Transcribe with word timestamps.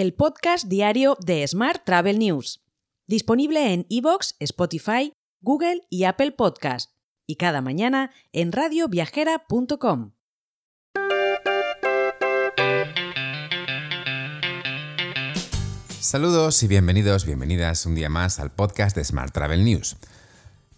el 0.00 0.14
podcast 0.14 0.66
diario 0.66 1.18
de 1.20 1.46
Smart 1.46 1.82
Travel 1.84 2.18
News, 2.18 2.64
disponible 3.06 3.74
en 3.74 3.84
iVoox, 3.90 4.32
Spotify, 4.38 5.12
Google 5.42 5.82
y 5.90 6.04
Apple 6.04 6.32
Podcast, 6.32 6.92
y 7.26 7.36
cada 7.36 7.60
mañana 7.60 8.10
en 8.32 8.50
radioviajera.com. 8.50 10.12
Saludos 16.00 16.62
y 16.62 16.66
bienvenidos, 16.66 17.26
bienvenidas 17.26 17.84
un 17.84 17.94
día 17.94 18.08
más 18.08 18.40
al 18.40 18.50
podcast 18.50 18.96
de 18.96 19.04
Smart 19.04 19.34
Travel 19.34 19.66
News. 19.66 19.98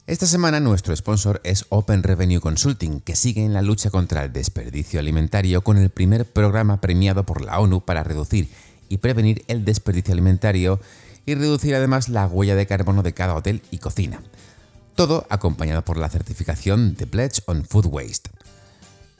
Esta 0.09 0.27
semana 0.27 0.59
nuestro 0.59 0.97
sponsor 0.97 1.41
es 1.45 1.67
Open 1.69 2.03
Revenue 2.03 2.41
Consulting, 2.41 3.01
que 3.01 3.15
sigue 3.15 3.45
en 3.45 3.55
la 3.55 3.63
lucha 3.63 3.89
contra 3.91 4.25
el 4.25 4.33
desperdicio 4.33 4.99
alimentario 4.99 5.63
con 5.63 5.79
el 5.79 5.91
primer 5.91 6.27
programa 6.27 6.81
premiado 6.81 7.25
por 7.25 7.41
la 7.41 7.61
ONU 7.61 7.85
para 7.85 8.03
reducir 8.03 8.51
y 8.93 8.99
prevenir 8.99 9.43
el 9.49 9.65
desperdicio 9.65 10.13
alimentario 10.13 10.79
y 11.25 11.35
reducir 11.35 11.75
además 11.75 12.11
la 12.11 12.27
huella 12.27 12.55
de 12.55 12.67
carbono 12.67 13.03
de 13.03 13.15
cada 13.15 13.35
hotel 13.35 13.63
y 13.71 13.79
cocina. 13.79 14.21
Todo 14.95 15.27
acompañado 15.31 15.83
por 15.83 15.97
la 15.97 16.11
certificación 16.11 16.95
de 16.95 17.07
Pledge 17.07 17.41
on 17.47 17.65
Food 17.65 17.87
Waste. 17.87 18.29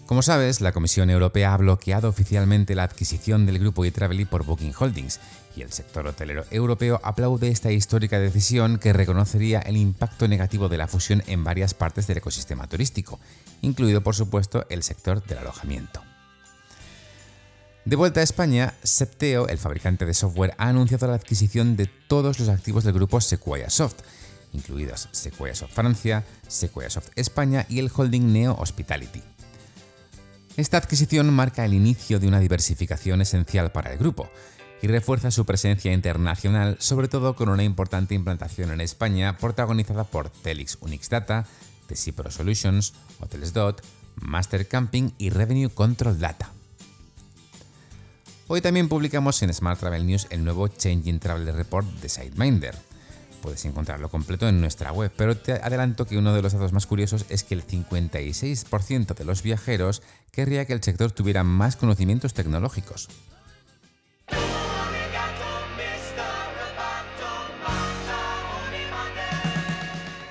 Como 0.07 0.23
sabes, 0.23 0.59
la 0.59 0.71
Comisión 0.71 1.11
Europea 1.11 1.53
ha 1.53 1.57
bloqueado 1.57 2.09
oficialmente 2.09 2.73
la 2.73 2.81
adquisición 2.81 3.45
del 3.45 3.59
grupo 3.59 3.85
eTraveli 3.85 4.25
por 4.25 4.43
Booking 4.43 4.73
Holdings, 4.75 5.19
y 5.55 5.61
el 5.61 5.71
sector 5.71 6.07
hotelero 6.07 6.45
europeo 6.49 6.99
aplaude 7.03 7.49
esta 7.49 7.71
histórica 7.71 8.17
decisión 8.17 8.79
que 8.79 8.91
reconocería 8.91 9.59
el 9.59 9.77
impacto 9.77 10.27
negativo 10.27 10.67
de 10.67 10.79
la 10.79 10.87
fusión 10.87 11.21
en 11.27 11.43
varias 11.43 11.75
partes 11.75 12.07
del 12.07 12.17
ecosistema 12.17 12.65
turístico, 12.65 13.19
incluido 13.61 14.01
por 14.01 14.15
supuesto 14.15 14.65
el 14.69 14.81
sector 14.81 15.23
del 15.23 15.37
alojamiento. 15.37 16.06
De 17.87 17.95
vuelta 17.95 18.19
a 18.19 18.23
España, 18.23 18.73
Septeo, 18.83 19.47
el 19.47 19.57
fabricante 19.57 20.05
de 20.05 20.13
software, 20.13 20.53
ha 20.57 20.67
anunciado 20.67 21.07
la 21.07 21.13
adquisición 21.13 21.77
de 21.77 21.85
todos 21.85 22.37
los 22.37 22.49
activos 22.49 22.83
del 22.83 22.93
grupo 22.93 23.21
Sequoia 23.21 23.69
Soft, 23.69 24.01
incluidos 24.51 25.07
Sequoia 25.13 25.55
Soft 25.55 25.71
Francia, 25.71 26.25
Sequoia 26.49 26.89
Soft 26.89 27.11
España 27.15 27.65
y 27.69 27.79
el 27.79 27.89
holding 27.95 28.33
Neo 28.33 28.57
Hospitality. 28.59 29.23
Esta 30.57 30.75
adquisición 30.75 31.33
marca 31.33 31.63
el 31.63 31.73
inicio 31.73 32.19
de 32.19 32.27
una 32.27 32.41
diversificación 32.41 33.21
esencial 33.21 33.71
para 33.71 33.93
el 33.93 33.99
grupo 33.99 34.29
y 34.81 34.87
refuerza 34.87 35.31
su 35.31 35.45
presencia 35.45 35.93
internacional, 35.93 36.75
sobre 36.81 37.07
todo 37.07 37.37
con 37.37 37.47
una 37.47 37.63
importante 37.63 38.15
implantación 38.15 38.71
en 38.71 38.81
España 38.81 39.37
protagonizada 39.37 40.03
por 40.03 40.29
Telix 40.29 40.77
Unix 40.81 41.09
Data, 41.09 41.45
Pro 42.17 42.31
Solutions, 42.31 42.95
Hotels.dot, 43.21 43.81
Master 44.17 44.67
Camping 44.67 45.11
y 45.17 45.29
Revenue 45.29 45.69
Control 45.69 46.19
Data. 46.19 46.51
Hoy 48.49 48.61
también 48.61 48.87
publicamos 48.87 49.41
en 49.43 49.53
Smart 49.53 49.77
Travel 49.77 50.07
News 50.07 50.27
el 50.29 50.43
nuevo 50.43 50.69
Changing 50.69 51.19
Travel 51.19 51.53
Report 51.53 51.85
de 51.85 52.07
SiteMinder, 52.07 52.75
Puedes 53.41 53.65
encontrarlo 53.65 54.09
completo 54.09 54.47
en 54.47 54.59
nuestra 54.61 54.91
web, 54.91 55.11
pero 55.15 55.37
te 55.37 55.53
adelanto 55.53 56.05
que 56.05 56.17
uno 56.17 56.33
de 56.33 56.41
los 56.41 56.53
datos 56.53 56.73
más 56.73 56.87
curiosos 56.87 57.25
es 57.29 57.43
que 57.43 57.53
el 57.53 57.65
56% 57.65 59.13
de 59.13 59.25
los 59.25 59.43
viajeros 59.43 60.01
querría 60.31 60.65
que 60.65 60.73
el 60.73 60.83
sector 60.83 61.11
tuviera 61.11 61.43
más 61.43 61.75
conocimientos 61.75 62.33
tecnológicos. 62.33 63.09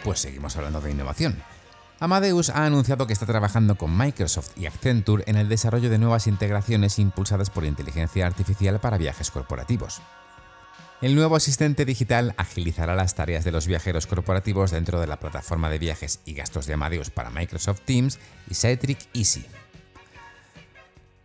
Pues 0.03 0.21
seguimos 0.21 0.56
hablando 0.56 0.81
de 0.81 0.91
innovación. 0.91 1.43
Amadeus 1.99 2.51
ha 2.51 2.67
anunciado 2.67 3.07
que 3.07 3.15
está 3.15 3.25
trabajando 3.25 3.77
con 3.77 3.97
Microsoft 3.97 4.51
y 4.59 4.67
Accenture 4.67 5.25
en 5.27 5.37
el 5.37 5.49
desarrollo 5.49 5.89
de 5.89 5.99
nuevas 5.99 6.27
integraciones 6.27 6.99
impulsadas 6.99 7.49
por 7.49 7.65
inteligencia 7.65 8.27
artificial 8.27 8.81
para 8.81 8.99
viajes 8.99 9.31
corporativos. 9.31 10.03
El 11.01 11.15
nuevo 11.15 11.37
asistente 11.37 11.87
digital 11.87 12.34
agilizará 12.37 12.95
las 12.95 13.15
tareas 13.15 13.45
de 13.45 13.53
los 13.53 13.67
viajeros 13.67 14.07
corporativos 14.07 14.73
dentro 14.73 15.01
de 15.01 15.07
la 15.07 15.19
plataforma 15.19 15.71
de 15.71 15.79
viajes 15.79 16.21
y 16.27 16.34
gastos 16.34 16.67
de 16.67 16.75
Amadeus 16.75 17.09
para 17.09 17.31
Microsoft 17.31 17.81
Teams 17.87 18.19
y 18.51 18.55
Citric 18.55 18.99
Easy. 19.15 19.47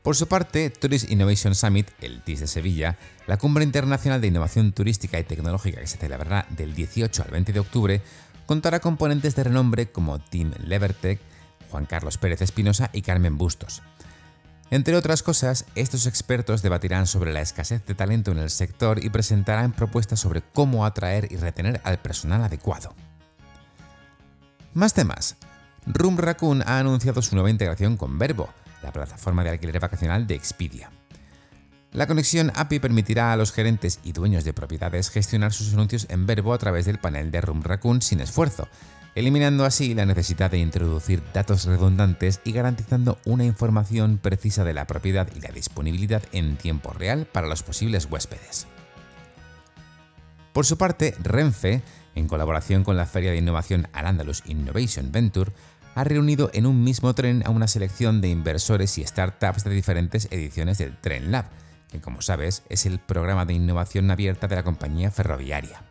Por 0.04 0.16
su 0.16 0.28
parte, 0.28 0.70
Tourist 0.72 1.12
Innovation 1.12 1.54
Summit, 1.54 1.88
el 2.02 2.22
TIS 2.24 2.40
de 2.40 2.48
Sevilla, 2.48 2.98
la 3.28 3.38
cumbre 3.38 3.64
internacional 3.64 4.20
de 4.20 4.28
innovación 4.28 4.72
turística 4.72 5.20
y 5.20 5.24
tecnológica 5.24 5.80
que 5.80 5.88
se 5.88 5.98
celebrará 5.98 6.48
del 6.50 6.74
18 6.74 7.24
al 7.24 7.30
20 7.30 7.54
de 7.54 7.60
octubre, 7.60 8.02
contará 8.52 8.82
con 8.82 8.98
ponentes 8.98 9.34
de 9.34 9.46
renombre 9.46 9.94
como 9.94 10.20
Tim 10.20 10.52
Levertech, 10.66 11.22
Juan 11.70 11.86
Carlos 11.86 12.18
Pérez 12.18 12.42
Espinosa 12.42 12.90
y 12.92 13.02
Carmen 13.02 13.38
Bustos. 13.38 13.82
Entre 14.72 14.98
otras 14.98 15.24
cosas, 15.24 15.64
estos 15.76 16.06
expertos 16.06 16.62
debatirán 16.62 17.08
sobre 17.08 17.32
la 17.32 17.40
escasez 17.40 17.86
de 17.86 17.96
talento 17.96 18.30
en 18.34 18.40
el 18.40 18.50
sector 18.50 19.02
y 19.02 19.10
presentarán 19.10 19.72
propuestas 19.72 20.20
sobre 20.20 20.42
cómo 20.42 20.86
atraer 20.86 21.32
y 21.32 21.38
retener 21.38 21.80
al 21.86 22.00
personal 22.00 22.44
adecuado. 22.44 22.94
Más 24.74 24.94
temas. 24.94 25.38
Room 25.86 26.18
Raccoon 26.18 26.62
ha 26.64 26.78
anunciado 26.78 27.22
su 27.22 27.36
nueva 27.36 27.52
integración 27.52 27.96
con 27.96 28.20
Verbo, 28.20 28.50
la 28.84 28.92
plataforma 28.92 29.46
de 29.46 29.52
alquiler 29.52 29.80
vacacional 29.80 30.28
de 30.28 30.36
Expedia. 30.36 30.92
La 31.94 32.08
conexión 32.08 32.54
API 32.56 32.80
permitirá 32.80 33.34
a 33.34 33.36
los 33.36 33.52
gerentes 33.52 34.00
y 34.06 34.14
dueños 34.14 34.46
de 34.46 34.54
propiedades 34.54 35.10
gestionar 35.10 35.52
sus 35.52 35.74
anuncios 35.74 36.08
en 36.10 36.26
Verbo 36.26 36.54
a 36.54 36.58
través 36.58 36.86
del 36.86 37.00
panel 37.00 37.32
de 37.32 37.42
Room 37.42 37.64
Raccoon 37.64 38.02
sin 38.02 38.22
esfuerzo, 38.22 38.70
eliminando 39.14 39.66
así 39.66 39.94
la 39.94 40.06
necesidad 40.06 40.50
de 40.50 40.60
introducir 40.60 41.22
datos 41.34 41.66
redundantes 41.66 42.40
y 42.46 42.54
garantizando 42.54 43.18
una 43.26 43.44
información 43.44 44.20
precisa 44.20 44.64
de 44.64 44.74
la 44.74 44.88
propiedad 44.88 45.28
y 45.36 45.42
la 45.42 45.50
disponibilidad 45.50 46.24
en 46.32 46.56
tiempo 46.56 46.94
real 46.94 47.26
para 47.26 47.48
los 47.48 47.62
posibles 47.62 48.08
huéspedes. 48.10 48.68
Por 50.54 50.66
su 50.66 50.78
parte, 50.78 51.14
Renfe, 51.22 51.82
en 52.16 52.30
colaboración 52.30 52.86
con 52.86 52.96
la 52.96 53.06
Feria 53.06 53.32
de 53.32 53.38
Innovación 53.38 53.90
Al-Andalus 53.92 54.44
Innovation 54.46 55.12
Venture, 55.12 55.52
ha 55.96 56.06
reunido 56.06 56.52
en 56.54 56.68
un 56.68 56.86
mismo 56.86 57.14
tren 57.16 57.44
a 57.46 57.50
una 57.50 57.68
selección 57.68 58.22
de 58.22 58.30
inversores 58.30 58.98
y 58.98 59.04
startups 59.06 59.66
de 59.66 59.72
diferentes 59.72 60.30
ediciones 60.32 60.78
del 60.78 60.96
Tren 60.96 61.34
Lab, 61.34 61.50
que 61.92 62.02
como 62.02 62.22
sabes 62.22 62.64
es 62.70 62.86
el 62.86 63.00
programa 63.00 63.46
de 63.46 63.54
innovación 63.54 64.10
abierta 64.10 64.48
de 64.48 64.56
la 64.56 64.64
compañía 64.64 65.12
ferroviaria. 65.12 65.84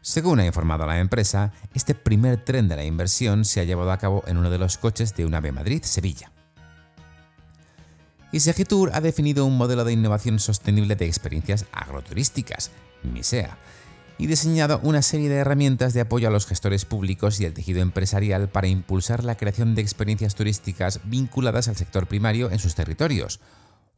Según 0.00 0.40
ha 0.40 0.46
informado 0.46 0.86
la 0.86 0.98
empresa, 0.98 1.52
este 1.74 1.94
primer 1.94 2.42
tren 2.42 2.68
de 2.68 2.76
la 2.76 2.84
inversión 2.84 3.44
se 3.44 3.60
ha 3.60 3.64
llevado 3.64 3.92
a 3.92 3.98
cabo 3.98 4.24
en 4.26 4.38
uno 4.38 4.50
de 4.50 4.58
los 4.58 4.78
coches 4.78 5.14
de 5.14 5.26
un 5.26 5.34
AVE 5.34 5.52
Madrid-Sevilla. 5.52 6.32
Y 8.32 8.40
Segitur 8.40 8.90
ha 8.94 9.00
definido 9.00 9.44
un 9.44 9.58
modelo 9.58 9.84
de 9.84 9.92
innovación 9.92 10.38
sostenible 10.38 10.96
de 10.96 11.06
experiencias 11.06 11.66
agroturísticas, 11.72 12.70
MISEA, 13.02 13.58
y 14.18 14.26
diseñado 14.26 14.80
una 14.82 15.02
serie 15.02 15.28
de 15.28 15.36
herramientas 15.36 15.94
de 15.94 16.02
apoyo 16.02 16.28
a 16.28 16.30
los 16.30 16.46
gestores 16.46 16.84
públicos 16.84 17.40
y 17.40 17.44
el 17.44 17.54
tejido 17.54 17.80
empresarial 17.80 18.48
para 18.48 18.68
impulsar 18.68 19.24
la 19.24 19.36
creación 19.36 19.74
de 19.74 19.82
experiencias 19.82 20.34
turísticas 20.34 21.00
vinculadas 21.04 21.68
al 21.68 21.76
sector 21.76 22.06
primario 22.06 22.50
en 22.50 22.58
sus 22.58 22.74
territorios. 22.74 23.40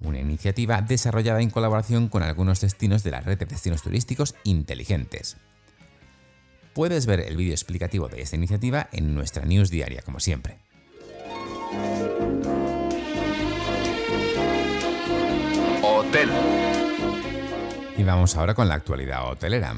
Una 0.04 0.18
iniciativa 0.18 0.82
desarrollada 0.82 1.40
en 1.40 1.50
colaboración 1.50 2.08
con 2.08 2.22
algunos 2.22 2.60
destinos 2.60 3.04
de 3.04 3.12
la 3.12 3.20
red 3.20 3.38
de 3.38 3.46
destinos 3.46 3.82
turísticos 3.82 4.34
inteligentes. 4.42 5.36
Puedes 6.74 7.06
ver 7.06 7.20
el 7.20 7.36
vídeo 7.36 7.52
explicativo 7.52 8.08
de 8.08 8.22
esta 8.22 8.36
iniciativa 8.36 8.88
en 8.92 9.14
nuestra 9.14 9.44
news 9.44 9.70
diaria, 9.70 10.02
como 10.02 10.20
siempre. 10.20 10.58
Hotel. 15.82 16.30
Y 17.96 18.02
vamos 18.02 18.36
ahora 18.36 18.54
con 18.54 18.68
la 18.68 18.74
actualidad 18.74 19.30
hotelera. 19.30 19.74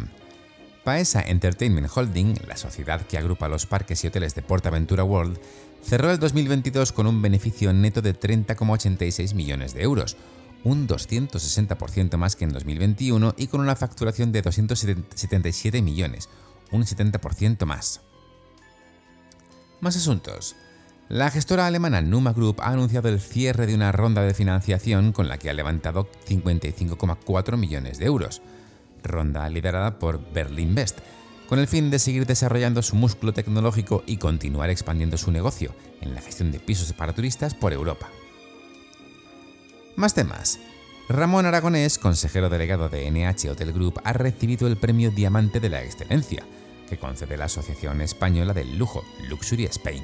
Paesa 0.84 1.22
Entertainment 1.22 1.88
Holding, 1.94 2.34
la 2.46 2.58
sociedad 2.58 3.00
que 3.06 3.16
agrupa 3.16 3.48
los 3.48 3.64
parques 3.64 4.04
y 4.04 4.08
hoteles 4.08 4.34
de 4.34 4.42
PortAventura 4.42 5.02
World, 5.02 5.38
cerró 5.82 6.10
el 6.10 6.18
2022 6.18 6.92
con 6.92 7.06
un 7.06 7.22
beneficio 7.22 7.72
neto 7.72 8.02
de 8.02 8.14
30,86 8.14 9.34
millones 9.34 9.72
de 9.72 9.82
euros, 9.82 10.18
un 10.62 10.86
260% 10.86 12.18
más 12.18 12.36
que 12.36 12.44
en 12.44 12.52
2021 12.52 13.34
y 13.38 13.46
con 13.46 13.62
una 13.62 13.76
facturación 13.76 14.30
de 14.30 14.42
277 14.42 15.80
millones, 15.80 16.28
un 16.70 16.84
70% 16.84 17.64
más. 17.64 18.02
Más 19.80 19.96
asuntos. 19.96 20.54
La 21.08 21.30
gestora 21.30 21.66
alemana 21.66 22.02
Numa 22.02 22.34
Group 22.34 22.60
ha 22.60 22.68
anunciado 22.68 23.08
el 23.08 23.20
cierre 23.20 23.66
de 23.66 23.74
una 23.74 23.90
ronda 23.90 24.20
de 24.20 24.34
financiación 24.34 25.12
con 25.12 25.28
la 25.28 25.38
que 25.38 25.48
ha 25.48 25.54
levantado 25.54 26.10
55,4 26.26 27.56
millones 27.56 27.98
de 27.98 28.04
euros 28.04 28.42
ronda 29.04 29.48
liderada 29.48 29.98
por 29.98 30.20
Berlin 30.32 30.74
Best, 30.74 30.98
con 31.48 31.58
el 31.58 31.68
fin 31.68 31.90
de 31.90 31.98
seguir 31.98 32.26
desarrollando 32.26 32.82
su 32.82 32.96
músculo 32.96 33.32
tecnológico 33.32 34.02
y 34.06 34.16
continuar 34.16 34.70
expandiendo 34.70 35.16
su 35.16 35.30
negocio 35.30 35.74
en 36.00 36.14
la 36.14 36.20
gestión 36.20 36.50
de 36.50 36.60
pisos 36.60 36.92
para 36.92 37.12
turistas 37.12 37.54
por 37.54 37.72
Europa. 37.72 38.08
Más 39.96 40.14
temas. 40.14 40.58
Ramón 41.08 41.44
Aragonés, 41.44 41.98
consejero 41.98 42.48
delegado 42.48 42.88
de 42.88 43.10
NH 43.10 43.50
Hotel 43.50 43.72
Group, 43.72 44.00
ha 44.04 44.14
recibido 44.14 44.66
el 44.66 44.78
premio 44.78 45.10
Diamante 45.10 45.60
de 45.60 45.68
la 45.68 45.82
Excelencia, 45.82 46.42
que 46.88 46.96
concede 46.96 47.36
la 47.36 47.44
Asociación 47.44 48.00
Española 48.00 48.54
del 48.54 48.78
Lujo, 48.78 49.04
Luxury 49.28 49.66
Spain. 49.66 50.02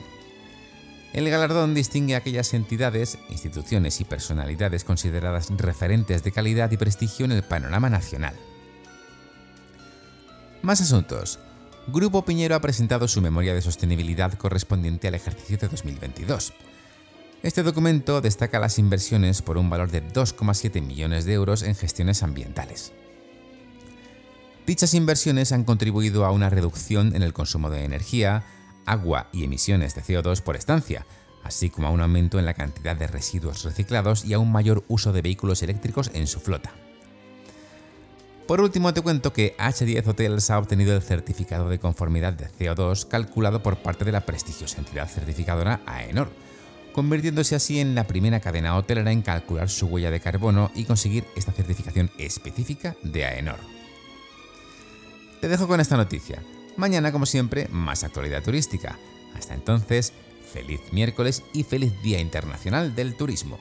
El 1.13 1.29
galardón 1.29 1.75
distingue 1.75 2.15
a 2.15 2.19
aquellas 2.19 2.55
entidades, 2.55 3.19
instituciones 3.31 4.01
y 4.01 4.05
personalidades 4.05 4.85
consideradas 4.85 5.49
referentes 5.57 6.23
de 6.23 6.31
calidad 6.31 6.71
y 6.71 6.77
prestigio 6.77 7.25
en 7.25 7.33
el 7.33 7.43
panorama 7.43 7.91
nacional. 7.91 8.35
Más 10.63 10.83
asuntos. 10.83 11.39
Grupo 11.87 12.23
Piñero 12.27 12.55
ha 12.55 12.61
presentado 12.61 13.09
su 13.09 13.23
memoria 13.23 13.55
de 13.55 13.63
sostenibilidad 13.63 14.35
correspondiente 14.35 15.09
al 15.09 15.15
ejercicio 15.15 15.57
de 15.57 15.69
2022. 15.69 16.53
Este 17.43 17.63
documento 17.63 18.21
destaca 18.21 18.59
las 18.59 18.79
inversiones 18.79 19.41
por 19.41 19.57
un 19.57 19.71
valor 19.71 19.91
de 19.91 20.07
2,7 20.07 20.83
millones 20.83 21.25
de 21.25 21.33
euros 21.33 21.63
en 21.63 21.75
gestiones 21.75 22.23
ambientales. 22.23 22.93
Dichas 24.67 24.93
inversiones 24.93 25.53
han 25.53 25.65
contribuido 25.65 26.27
a 26.27 26.31
una 26.31 26.51
reducción 26.51 27.17
en 27.17 27.23
el 27.23 27.33
consumo 27.33 27.71
de 27.71 27.85
energía, 27.85 28.45
agua 28.85 29.31
y 29.33 29.45
emisiones 29.45 29.95
de 29.95 30.03
CO2 30.03 30.43
por 30.43 30.57
estancia, 30.57 31.07
así 31.43 31.71
como 31.71 31.89
a 31.89 31.91
un 31.91 32.03
aumento 32.03 32.39
en 32.39 32.45
la 32.45 32.53
cantidad 32.53 32.97
de 32.97 33.07
residuos 33.07 33.65
reciclados 33.65 34.27
y 34.27 34.35
a 34.35 34.39
un 34.39 34.53
mayor 34.53 34.85
uso 34.89 35.15
de 35.15 35.23
vehículos 35.23 35.63
eléctricos 35.63 36.11
en 36.13 36.27
su 36.27 36.39
flota. 36.39 36.75
Por 38.51 38.61
último, 38.61 38.93
te 38.93 39.01
cuento 39.01 39.33
que 39.33 39.57
H10 39.59 40.05
Hotels 40.09 40.51
ha 40.51 40.59
obtenido 40.59 40.93
el 40.97 41.03
certificado 41.03 41.69
de 41.69 41.79
conformidad 41.79 42.33
de 42.33 42.49
CO2 42.49 43.07
calculado 43.07 43.63
por 43.63 43.77
parte 43.77 44.05
de 44.05 44.11
la 44.11 44.27
prestigiosa 44.27 44.79
entidad 44.79 45.09
certificadora 45.09 45.83
AENOR, 45.87 46.33
convirtiéndose 46.93 47.55
así 47.55 47.79
en 47.79 47.95
la 47.95 48.09
primera 48.09 48.41
cadena 48.41 48.77
hotelera 48.77 49.13
en 49.13 49.23
calcular 49.23 49.69
su 49.71 49.87
huella 49.87 50.11
de 50.11 50.19
carbono 50.19 50.73
y 50.75 50.83
conseguir 50.83 51.27
esta 51.37 51.53
certificación 51.53 52.11
específica 52.19 52.97
de 53.05 53.25
AENOR. 53.25 53.61
Te 55.41 55.47
dejo 55.47 55.69
con 55.69 55.79
esta 55.79 55.97
noticia. 55.97 56.43
Mañana, 56.77 57.13
como 57.13 57.27
siempre, 57.27 57.69
más 57.71 58.03
actualidad 58.03 58.43
turística. 58.43 58.99
Hasta 59.37 59.55
entonces, 59.55 60.13
feliz 60.53 60.81
miércoles 60.91 61.45
y 61.53 61.63
feliz 61.63 61.93
Día 62.03 62.19
Internacional 62.19 62.97
del 62.97 63.15
Turismo. 63.15 63.61